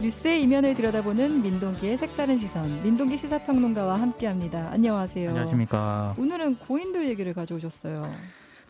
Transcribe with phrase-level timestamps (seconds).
[0.00, 4.70] 뉴스의 이면을 들여다보는 민동기의 색다른 시선, 민동기 시사평론가와 함께합니다.
[4.70, 5.30] 안녕하세요.
[5.30, 6.14] 안녕하십니까.
[6.18, 8.12] 오늘은 고인돌 얘기를 가져오셨어요.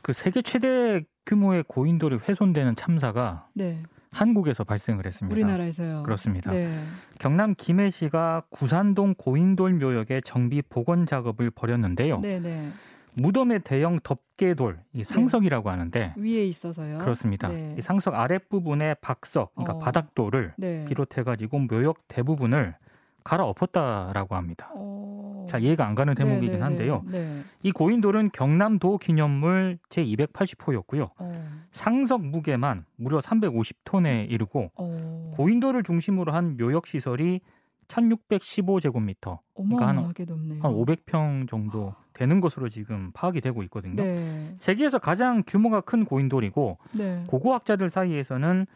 [0.03, 3.83] 그 세계 최대 규모의 고인돌이 훼손되는 참사가 네.
[4.13, 5.35] 한국에서 발생을 했습니다.
[5.35, 6.05] 우리나라에서요.
[6.05, 6.53] 그렇습니다.
[6.53, 6.81] 네.
[7.19, 12.21] 경남 김해시가 구산동 고인돌 묘역의 정비 복원 작업을 벌였는데요.
[12.21, 12.71] 네네.
[13.17, 13.23] 네.
[13.23, 15.05] 무덤의 대형 덮개돌, 이 네.
[15.05, 16.99] 상석이라고 하는데 위에 있어서요.
[16.99, 17.49] 그렇습니다.
[17.49, 17.75] 네.
[17.79, 19.79] 이 상석 아랫부분에 박석, 그러니까 어.
[19.79, 20.85] 바닥돌을 네.
[20.87, 22.77] 비롯해 가지고 묘역 대부분을
[23.25, 24.71] 갈아엎었다라고 합니다.
[24.75, 25.47] 어...
[25.49, 26.63] 자, 이해가 안 가는 대목이긴 네네네.
[26.63, 27.03] 한데요.
[27.07, 27.43] 네.
[27.63, 31.11] 이 고인돌은 경남도 기념물 제280호였고요.
[31.19, 31.63] 어...
[31.73, 35.33] 상석 무게만 무려 350톤에 이르고 어...
[35.37, 37.41] 고인돌을 중심으로 한 묘역 시설이
[37.89, 39.39] 1615제곱미터.
[39.55, 39.97] 그러니까 한,
[40.27, 40.63] 높네요.
[40.63, 44.03] 한 500평 정도 되는 것으로 지금 파악이 되고 있거든요.
[44.03, 44.57] 네.
[44.59, 47.25] 세계에서 가장 규모가 큰 고인돌이고 네.
[47.27, 48.67] 고고학자들 사이에서는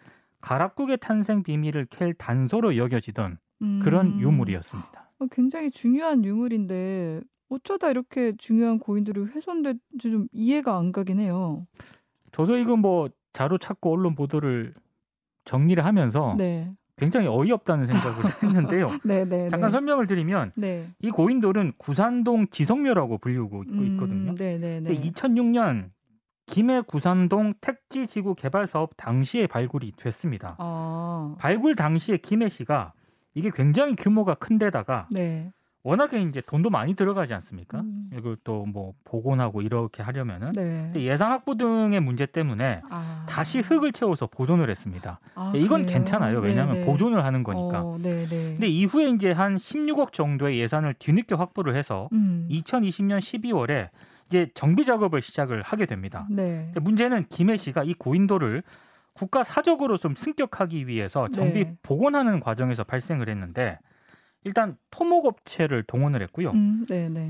[0.40, 3.80] 가락국의 탄생 비밀을 캘 단서로 여겨지던 음.
[3.82, 5.10] 그런 유물이었습니다.
[5.18, 7.20] 어, 굉장히 중요한 유물인데
[7.50, 11.66] 어쩌다 이렇게 중요한 고인들이 훼손될지 좀 이해가 안 가긴 해요.
[12.32, 14.74] 저도 이거 뭐 자료 찾고 언론 보도를
[15.44, 16.72] 정리를 하면서 네.
[17.00, 18.88] 굉장히 어이없다는 생각을 했는데요.
[19.04, 19.72] 네, 네, 잠깐 네.
[19.72, 20.88] 설명을 드리면 네.
[21.00, 24.30] 이 고인돌은 구산동 지성묘라고 불리고 음, 있거든요.
[24.30, 24.94] 음, 네, 네, 네.
[24.94, 25.90] 2006년
[26.46, 30.56] 김해 구산동 택지 지구 개발 사업 당시에 발굴이 됐습니다.
[30.58, 31.36] 아.
[31.38, 32.92] 발굴 당시에 김해시가
[33.34, 35.52] 이게 굉장히 규모가 큰데다가 네.
[35.82, 37.80] 워낙에 이제 돈도 많이 들어가지 않습니까?
[37.80, 38.10] 음.
[38.16, 40.92] 이걸 또뭐 복원하고 이렇게 하려면은 네.
[40.96, 43.24] 예상 확보 등의 문제 때문에 아.
[43.28, 45.20] 다시 흙을 채워서 보존을 했습니다.
[45.34, 45.98] 아, 이건 그래요?
[45.98, 46.40] 괜찮아요.
[46.40, 46.86] 왜냐하면 네네.
[46.86, 47.80] 보존을 하는 거니까.
[47.80, 52.46] 어, 근데 이후에 이제 한 16억 정도의 예산을 뒤늦게 확보를 해서 음.
[52.50, 53.88] 2020년 12월에
[54.26, 56.26] 이제 정비 작업을 시작을 하게 됩니다.
[56.30, 56.72] 네.
[56.78, 58.62] 문제는 김해시가 이 고인도를
[59.14, 61.74] 국가 사적으로 좀 승격하기 위해서 정비 네.
[61.82, 63.78] 복원하는 과정에서 발생을 했는데
[64.44, 66.50] 일단 토목업체를 동원을 했고요.
[66.50, 66.84] 음,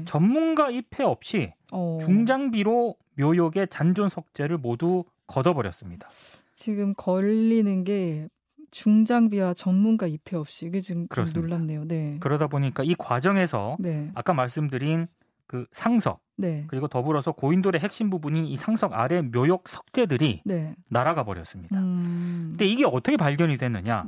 [0.07, 1.99] 전문가 입회 없이 어.
[2.05, 6.09] 중장비로 묘역의 잔존 석재를 모두 걷어버렸습니다.
[6.55, 8.29] 지금 걸리는 게
[8.71, 11.85] 중장비와 전문가 입회 없이 이게 지금 놀랍네요.
[11.87, 12.17] 네.
[12.21, 14.11] 그러다 보니까 이 과정에서 네.
[14.15, 15.09] 아까 말씀드린
[15.47, 16.65] 그 상석 네.
[16.69, 20.77] 그리고 더불어서 고인돌의 핵심 부분인 이 상석 아래 묘역 석재들이 네.
[20.89, 21.81] 날아가 버렸습니다.
[21.81, 22.51] 음...
[22.51, 24.07] 근데 이게 어떻게 발견이 됐느냐?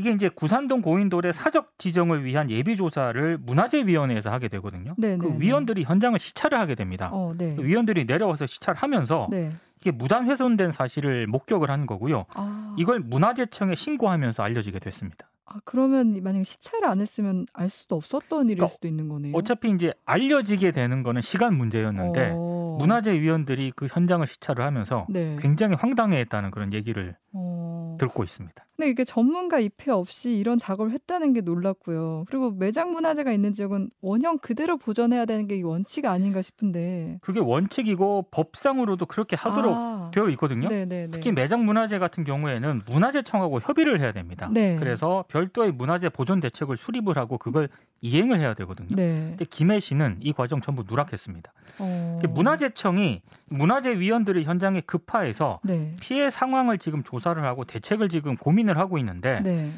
[0.00, 0.10] 네.
[0.10, 4.94] 이게 이제 구산동 고인돌의 사적 지정을 위한 예비 조사를 문화재위원회에서 하게 되거든요.
[4.98, 5.18] 네네.
[5.18, 5.46] 그 네, 네.
[5.46, 7.10] 위원들이 현장을 시찰을 하게 됩니다.
[7.12, 7.52] 어, 네.
[7.54, 9.50] 그 위원들이 내려와서 시찰을 하면서 네.
[9.80, 12.26] 이게 무단 훼손된 사실을 목격을 한 거고요.
[12.34, 12.74] 아...
[12.78, 15.30] 이걸 문화재청에 신고하면서 알려지게 됐습니다.
[15.46, 19.34] 아, 그러면 만약에 시찰을 안 했으면 알 수도 없었던 일일 그러니까 수도 있는 거네요.
[19.34, 22.76] 어차피 이제 알려지게 되는 거는 시간 문제였는데 어...
[22.78, 25.36] 문화재 위원들이 그 현장을 시찰을 하면서 네.
[25.40, 27.96] 굉장히 황당해했다는 그런 얘기를 어...
[27.98, 28.64] 듣고 있습니다.
[28.80, 32.24] 근데 이게 전문가 입회 없이 이런 작업을 했다는 게 놀랍고요.
[32.30, 37.18] 그리고 매장 문화재가 있는 지역은 원형 그대로 보존해야 되는 게 원칙 아닌가 싶은데.
[37.20, 40.10] 그게 원칙이고 법상으로도 그렇게 하도록 아...
[40.14, 40.68] 되어 있거든요.
[40.68, 41.10] 네네네.
[41.10, 44.48] 특히 매장 문화재 같은 경우에는 문화재청하고 협의를 해야 됩니다.
[44.50, 44.76] 네.
[44.76, 47.68] 그래서 별도의 문화재 보존 대책을 수립을 하고 그걸
[48.00, 48.96] 이행을 해야 되거든요.
[48.96, 49.26] 네.
[49.28, 51.52] 근데 김해시는 이 과정 전부 누락했습니다.
[51.80, 52.18] 어...
[52.30, 53.20] 문화재청이
[53.50, 55.94] 문화재 위원들이 현장에 급파해서 네.
[56.00, 59.70] 피해 상황을 지금 조사를 하고 대책을 지금 고민을 하고 있는데 네.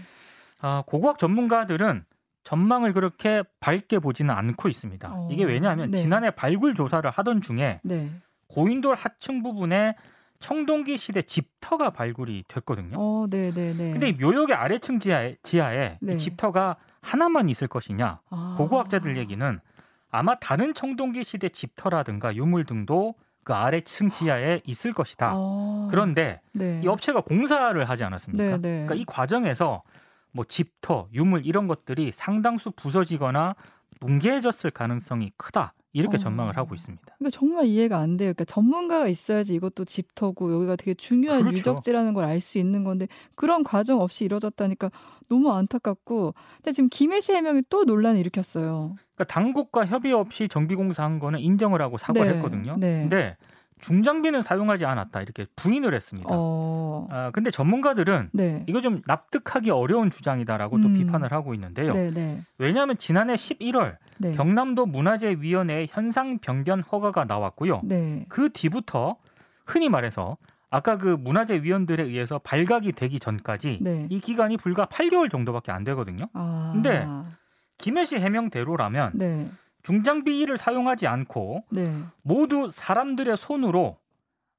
[0.61, 2.05] 아, 고고학 전문가들은
[2.45, 5.09] 전망을 그렇게 밝게 보지는 않고 있습니다.
[5.13, 5.29] 어...
[5.31, 6.03] 이게 왜냐하면 네.
[6.03, 8.11] 지난해 발굴 조사를 하던 중에 네.
[8.49, 9.95] 고인돌 하층 부분에
[10.41, 12.97] 청동기 시대 집터가 발굴이 됐거든요.
[12.99, 13.93] 어, 네, 네, 네.
[13.93, 16.17] 근데 묘역의 아래층 지하에, 지하에 네.
[16.17, 18.21] 집터가 하나만 있을 것이냐?
[18.29, 18.55] 아.
[18.59, 19.61] 고고학자들 얘기는
[20.11, 23.15] 아마 다른 청동기 시대 집터라든가 유물 등도
[23.45, 25.33] 그 아래층 지하에 있을 것이다.
[25.35, 25.89] 아.
[25.91, 26.81] 그런데 네.
[26.83, 28.45] 이 업체가 공사를 하지 않았습니까?
[28.45, 28.87] 네, 네.
[28.87, 29.83] 그러니까 이 과정에서
[30.33, 33.55] 뭐 집터, 유물 이런 것들이 상당수 부서지거나
[34.01, 35.75] 뭉개졌을 가능성이 크다.
[35.93, 36.19] 이렇게 어.
[36.19, 37.03] 전망을 하고 있습니다.
[37.19, 38.33] 그러니까 정말 이해가 안 돼요.
[38.33, 41.57] 그러니까 전문가가 있어야지 이것도 집터고 여기가 되게 중요한 그렇죠.
[41.59, 44.91] 유적지라는 걸 알 수 있는 건데 그런 과정 없이 이뤄졌다니까
[45.29, 48.95] 너무 안타깝고 근데 지금 김해시 해명이 또 논란을 일으켰어요.
[49.15, 52.37] 그러니까 당국과 협의 없이 정비공사한 거는 인정을 하고 사과를 네.
[52.37, 52.77] 했거든요.
[52.79, 53.01] 네.
[53.03, 53.37] 근데
[53.83, 56.29] 중장비는 사용하지 않았다 이렇게 부인을 했습니다.
[56.31, 57.07] 어...
[57.11, 58.65] 아, 근데 전문가들은 네.
[58.67, 60.83] 이거 좀 납득하기 어려운 주장이다라고 음...
[60.83, 61.93] 또 비판을 하고 있는데요.
[61.93, 62.41] 네, 네.
[62.59, 64.33] 왜냐하면 지난해 11월 네.
[64.33, 67.83] 경남도 문화재위원회에 현상 변경 허가가 나왔고요.
[67.85, 68.25] 네.
[68.29, 69.17] 그 뒤부터
[69.67, 70.39] 흔히 말해서
[70.71, 74.07] 아까 그 문화재 위원들에 의해서 발각이 되기 전까지 네.
[74.09, 76.29] 이 기간이 불과 8개월 정도밖에 안 되거든요.
[76.33, 76.71] 아...
[76.73, 77.07] 근데
[77.79, 79.13] 김해시 해명대로라면
[79.83, 81.95] 중장비를 사용하지 않고 네.
[82.23, 83.97] 모두 사람들의 손으로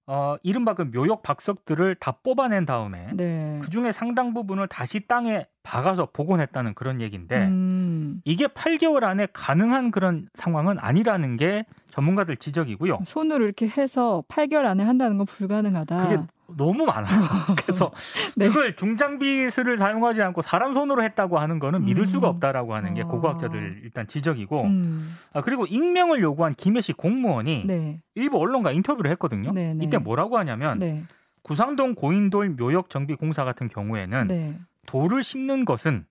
[0.05, 3.59] 어, 이른바 그 묘역 박석들을 다 뽑아낸 다음에 네.
[3.63, 8.21] 그 중에 상당 부분을 다시 땅에 박아서 복원했다는 그런 얘기인데 음.
[8.25, 12.99] 이게 8개월 안에 가능한 그런 상황은 아니라는 게 전문가들 지적이고요.
[13.05, 16.27] 손으로 이렇게 해서 8개월 안에 한다는 건 불가능하다.
[16.57, 17.05] 너무 많아요.
[17.57, 17.91] 그래서
[18.35, 18.47] 네.
[18.47, 22.35] 그걸 중장비술을 사용하지 않고 사람 손으로 했다고 하는 거는 믿을 수가 음.
[22.35, 23.07] 없다라고 하는 게 어.
[23.07, 25.15] 고고학자들 일단 지적이고 음.
[25.33, 28.01] 아, 그리고 익명을 요구한 김해시 공무원이 네.
[28.15, 29.51] 일부 언론과 인터뷰를 했거든요.
[29.51, 29.85] 네, 네.
[29.85, 31.03] 이때 뭐라고 하냐면 네.
[31.41, 34.57] 구상동 고인돌 묘역 정비 공사 같은 경우에는 네.
[34.85, 36.05] 돌을 심는 것은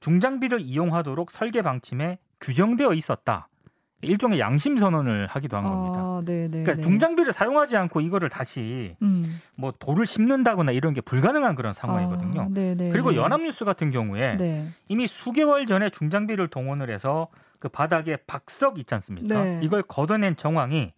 [0.00, 3.48] 중장비를 이용하도록 설계 방침에 규정되어 있었다.
[4.02, 6.00] 일종의 양심 선언을 하기도 한 겁니다.
[6.00, 6.82] 아, 네, 네, 그러니까 네.
[6.82, 9.40] 중장비를 사용하지 않고 이거를 다시 음.
[9.56, 12.40] 뭐 돌을 심는다거나 이런 게 불가능한 그런 상황이거든요.
[12.42, 18.78] 아, 네, 그리고 연합뉴스 같은 경우에 이미 수개월 전에 중장비를 동원을 해서 그 바닥에 박석
[18.78, 19.60] 있지 않습니까?
[19.60, 20.92] 이걸 걷어낸 정황이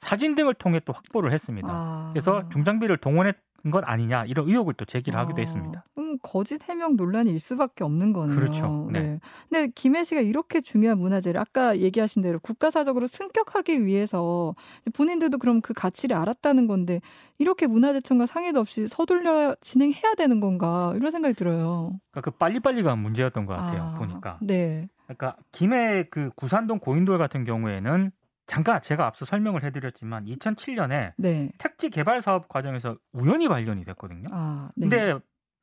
[0.00, 1.68] 사진 등을 통해 또 확보를 했습니다.
[1.70, 2.10] 아.
[2.12, 3.36] 그래서 중장비를 동원했
[3.70, 5.84] 것 아니냐 이런 의혹을 또 제기를 아, 하기도 했습니다.
[5.98, 8.36] 음, 거짓 해명 논란이 일 수밖에 없는 거네요.
[8.36, 8.88] 그렇죠.
[8.92, 9.00] 네.
[9.00, 9.20] 네.
[9.48, 14.54] 근데 김해 씨가 이렇게 중요한 문화재를 아까 얘기하신 대로 국가사적으로 승격하기 위해서
[14.92, 17.00] 본인들도 그럼 그 가치를 알았다는 건데
[17.38, 21.92] 이렇게 문화재청과 상의도 없이 서둘러 진행해야 되는 건가 이런 생각이 들어요.
[22.10, 23.82] 그러니까 그 빨리빨리가 문제였던 것 같아요.
[23.82, 24.38] 아, 보니까.
[24.42, 24.88] 네.
[25.04, 28.10] 그러니까 김해 그 구산동 고인돌 같은 경우에는
[28.46, 31.50] 잠깐 제가 앞서 설명을 해드렸지만 2007년에 네.
[31.58, 34.26] 택지 개발 사업 과정에서 우연히 발견이 됐거든요.
[34.32, 34.88] 아, 네.
[34.88, 35.18] 근데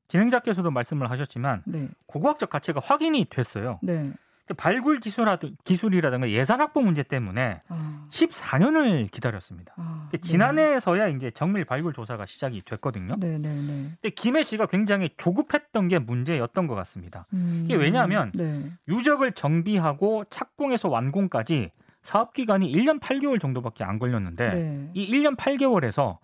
[0.07, 1.87] 진행자께서도 말씀을 하셨지만 네.
[2.07, 3.79] 고고학적 가치가 확인이 됐어요.
[3.81, 4.11] 네.
[4.57, 8.07] 발굴 기술이라든가 예산 확보 문제 때문에 아.
[8.11, 9.73] 14년을 기다렸습니다.
[9.77, 10.17] 아, 네.
[10.17, 13.15] 지난해에서야 이제 정밀 발굴 조사가 시작이 됐거든요.
[13.19, 13.91] 네, 네, 네.
[14.01, 17.27] 근데 김해 씨가 굉장히 조급했던 게 문제였던 것 같습니다.
[17.33, 18.71] 음, 이게 왜냐하면 네.
[18.89, 24.89] 유적을 정비하고 착공해서 완공까지 사업 기간이 1년 8개월 정도밖에 안 걸렸는데 네.
[24.93, 26.17] 이 1년 8개월에서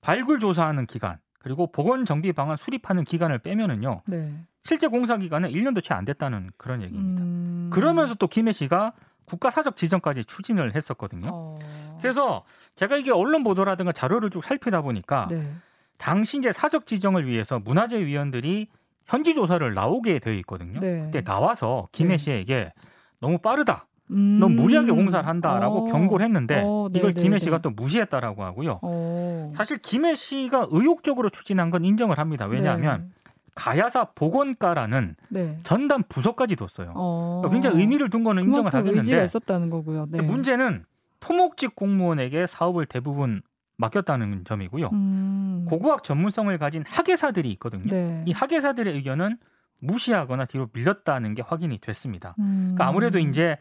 [0.00, 4.02] 발굴 조사하는 기간 그리고 보건 정비 방안 수립하는 기간을 빼면은요.
[4.06, 4.34] 네.
[4.64, 7.22] 실제 공사 기간은 1년도 채 안 됐다는 그런 얘기입니다.
[7.22, 7.70] 음...
[7.72, 8.92] 그러면서 또 김해 씨가
[9.24, 11.30] 국가 사적 지정까지 추진을 했었거든요.
[11.32, 11.58] 어...
[12.00, 12.44] 그래서
[12.74, 15.50] 제가 이게 언론 보도라든가 자료를 쭉 살피다 보니까 네.
[15.96, 18.68] 당시 이제 사적 지정을 위해서 문화재 위원들이
[19.06, 20.80] 현지 조사를 나오게 되어 있거든요.
[20.80, 21.00] 네.
[21.00, 22.18] 근데 나와서 김해 네.
[22.18, 22.72] 씨에게
[23.18, 23.86] 너무 빠르다.
[24.10, 24.38] 음.
[24.40, 25.92] 너무 무리하게 공사를 한다라고 어.
[25.92, 27.62] 경고를 했는데 어, 네, 이걸 네, 김해 씨가 네.
[27.62, 28.80] 또 무시했다라고 하고요.
[28.82, 29.52] 어.
[29.56, 32.46] 사실 김해 씨가 의욕적으로 추진한 건 인정을 합니다.
[32.46, 33.20] 왜냐하면 네.
[33.54, 35.58] 가야사 보건과라는 네.
[35.62, 36.92] 전담 부서까지 뒀어요.
[36.94, 37.40] 어.
[37.42, 40.06] 그러니까 굉장히 의미를 둔 거는 인정을 하겠는데 의지가 있었다는 거고요.
[40.10, 40.22] 네.
[40.22, 40.84] 문제는
[41.20, 43.42] 토목직 공무원에게 사업을 대부분
[43.76, 44.90] 맡겼다는 점이고요.
[44.92, 45.64] 음.
[45.68, 48.22] 고고학 전문성을 가진 학예사들이 있거든요.
[48.26, 49.38] 이 학예사들의 의견은
[49.80, 52.34] 무시하거나 뒤로 밀렸다는 게 확인이 됐습니다.
[52.38, 52.74] 음.
[52.74, 53.56] 그러니까 아무래도 이제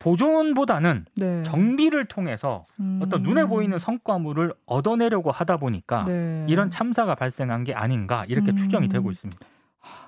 [0.00, 1.42] 보존보다는 네.
[1.44, 3.00] 정비를 통해서 음.
[3.02, 6.46] 어떤 눈에 보이는 성과물을 얻어내려고 하다 보니까 네.
[6.48, 8.56] 이런 참사가 발생한 게 아닌가 이렇게 음.
[8.56, 9.46] 추정이 되고 있습니다.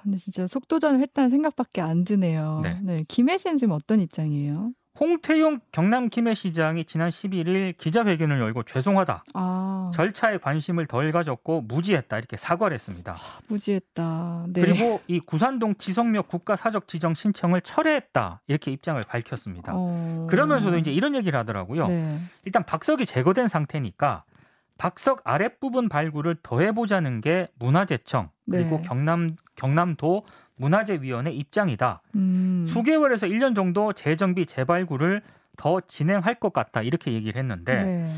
[0.03, 2.61] 근데 진짜 속도전을 했다는 생각밖에 안 드네요.
[2.63, 2.81] 네.
[2.83, 3.05] 네.
[3.07, 4.73] 김혜 씨는 지금 어떤 입장이에요?
[5.01, 9.25] 홍태용 경남 김해시장이 지난 11일 기자회견을 열고 죄송하다.
[9.33, 9.91] 아.
[9.95, 12.19] 절차에 관심을 덜 가졌고 무지했다.
[12.19, 13.13] 이렇게 사과를 했습니다.
[13.15, 14.47] 아, 무지했다.
[14.49, 14.61] 네.
[14.61, 18.43] 그리고 이 구산동 지성묘 국가사적 지정 신청을 철회했다.
[18.47, 19.73] 이렇게 입장을 밝혔습니다.
[19.75, 20.27] 어.
[20.29, 21.87] 그러면서도 이제 이런 얘기를 하더라고요.
[21.87, 22.19] 네.
[22.45, 24.25] 일단 박석이 제거된 상태니까
[24.77, 28.83] 박석 아랫부분 발굴을 더 해보자는 게 문화재청 그리고 네.
[28.83, 30.27] 경남 경남도
[30.63, 32.03] 문화재위원회 입장이다.
[32.15, 32.67] 음.
[32.69, 35.23] 수개월에서 1년 정도 재정비 재발굴을
[35.57, 38.13] 더 진행할 것 같다 이렇게 얘기를 했는데 네.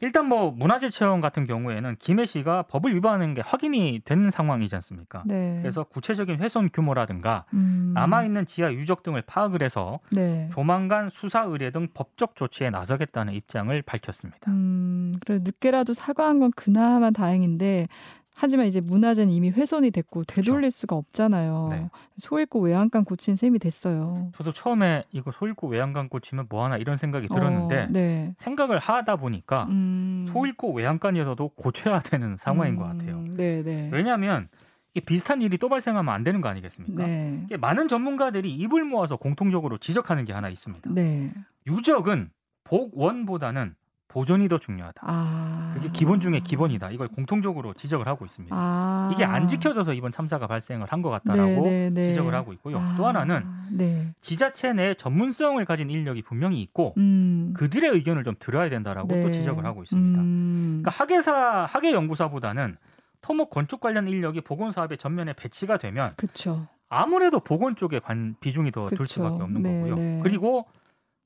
[0.00, 5.22] 일단 뭐 문화재 체험 같은 경우에는 김해 씨가 법을 위반하는 게 확인이 된 상황이지 않습니까?
[5.24, 5.58] 네.
[5.62, 7.92] 그래서 구체적인 훼손 규모라든가 음.
[7.94, 10.48] 남아 있는 지하 유적 등을 파악을 해서 네.
[10.52, 14.50] 조만간 수사 의뢰 등 법적 조치에 나서겠다는 입장을 밝혔습니다.
[14.50, 17.86] 음, 그래 늦게라도 사과한 건 그나마 다행인데
[18.34, 20.76] 하지만 이제 문화재는 이미 훼손이 됐고 되돌릴 그렇죠.
[20.76, 21.68] 수가 없잖아요.
[21.70, 21.90] 네.
[22.18, 24.30] 소잃고 외양간 고친 셈이 됐어요.
[24.36, 28.34] 저도 처음에 이거 소잃고 외양간 고치면 뭐 하나 이런 생각이 들었는데 어, 네.
[28.38, 30.26] 생각을 하다 보니까 음...
[30.32, 32.78] 소잃고 외양간이어서도 고쳐야 되는 상황인 음...
[32.78, 33.24] 것 같아요.
[33.28, 33.88] 네, 네.
[33.92, 34.48] 왜냐하면
[34.94, 37.06] 이 비슷한 일이 또 발생하면 안 되는 거 아니겠습니까?
[37.06, 37.46] 네.
[37.58, 40.90] 많은 전문가들이 입을 모아서 공통적으로 지적하는 게 하나 있습니다.
[40.92, 41.32] 네.
[41.66, 42.30] 유적은
[42.64, 43.74] 복원보다는
[44.08, 45.02] 보존이 더 중요하다.
[45.04, 45.72] 아...
[45.74, 46.90] 그게 기본 중에 기본이다.
[46.92, 48.54] 이걸 공통적으로 지적을 하고 있습니다.
[48.56, 49.10] 아...
[49.12, 52.08] 이게 안 지켜져서 이번 참사가 발생을 한 것 같다라고 네, 네, 네.
[52.10, 52.78] 지적을 하고 있고요.
[52.78, 52.94] 아...
[52.96, 54.08] 또 하나는 네.
[54.20, 57.52] 지자체 내 전문성을 가진 인력이 분명히 있고 음...
[57.56, 59.32] 그들의 의견을 좀 들어야 된다라고 또 네.
[59.32, 60.20] 지적을 하고 있습니다.
[60.20, 60.82] 음...
[60.82, 62.76] 그러니까 학예사 학예 연구사보다는
[63.20, 66.68] 토목 건축 관련 인력이 보건 사업에 전면에 배치가 되면 그쵸.
[66.88, 70.22] 아무래도 보건 쪽에 관, 비중이 더 둘 수밖에 없는 네, 거고요.
[70.22, 70.66] 그리고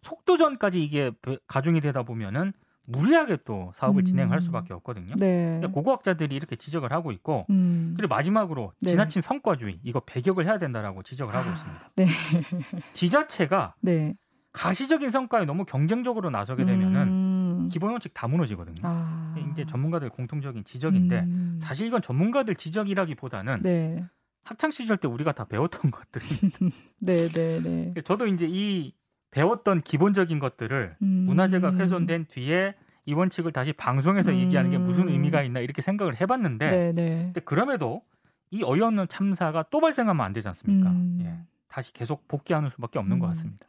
[0.02, 1.10] 속도전까지 이게
[1.48, 2.52] 가중이 되다 보면은
[2.88, 4.04] 무리하게 또 사업을 음.
[4.04, 5.14] 진행할 수밖에 없거든요.
[5.16, 5.60] 네.
[5.72, 7.94] 고고학자들이 이렇게 지적을 하고 있고 음.
[7.96, 8.90] 그리고 마지막으로 네.
[8.90, 11.90] 지나친 성과주의 이거 배격을 해야 된다라고 지적을 하고 있습니다.
[11.96, 12.06] 네.
[12.94, 14.14] 지자체가 네.
[14.52, 17.68] 가시적인 성과에 너무 경쟁적으로 나서게 되면은 음.
[17.70, 18.76] 기본 원칙 다 무너지거든요.
[18.82, 19.34] 아.
[19.52, 21.58] 이제 전문가들 공통적인 지적인데 음.
[21.62, 24.02] 사실 이건 전문가들 지적이라기보다는 네.
[24.44, 26.24] 학창 시절 때 우리가 다 배웠던 것들이.
[27.00, 27.94] 네, 네, 네.
[28.02, 28.94] 저도 이제 이
[29.30, 31.06] 배웠던 기본적인 것들을 음.
[31.06, 32.74] 문화재가 훼손된 뒤에
[33.06, 34.36] 이 원칙을 다시 방송에서 음.
[34.36, 37.22] 얘기하는 게 무슨 의미가 있나 이렇게 생각을 해봤는데, 네, 네.
[37.24, 38.02] 근데 그럼에도
[38.50, 40.90] 이 어이없는 참사가 또 발생하면 안 되지 않습니까?
[40.90, 41.18] 음.
[41.22, 41.38] 예.
[41.68, 43.28] 다시 계속 복귀하는 수밖에 없는 것 음.
[43.28, 43.66] 같습니다.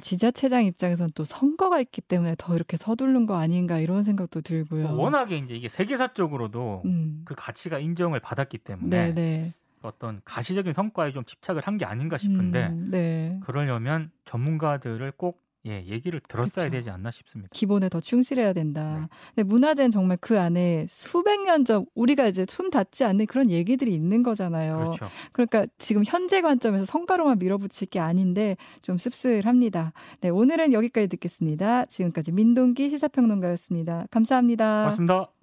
[0.00, 4.88] 지자체장 입장에서는 또 선거가 있기 때문에 더 이렇게 서두른 거 아닌가 이런 생각도 들고요.
[4.88, 7.22] 뭐 워낙에 이제 이게 세계사적으로도 음.
[7.24, 9.54] 그 가치가 인정을 받았기 때문에 네네.
[9.84, 13.40] 어떤 가시적인 성과에 좀 집착을 한 게 아닌가 싶은데 음, 네.
[13.44, 16.76] 그러려면 전문가들을 꼭 예, 얘기를 들었어야 그쵸.
[16.76, 17.48] 되지 않나 싶습니다.
[17.52, 18.98] 기본에 더 충실해야 된다.
[19.00, 19.06] 네.
[19.34, 23.94] 근데 문화재는 정말 그 안에 수백 년 전 우리가 이제 손 닿지 않는 그런 얘기들이
[23.94, 24.78] 있는 거잖아요.
[24.96, 25.06] 그렇죠.
[25.30, 29.92] 그러니까 지금 현재 관점에서 성과로만 밀어붙일 게 아닌데 좀 씁쓸합니다.
[30.20, 31.84] 네, 오늘은 여기까지 듣겠습니다.
[31.86, 34.06] 지금까지 민동기 시사평론가였습니다.
[34.10, 34.82] 감사합니다.
[34.82, 35.41] 고맙습니다.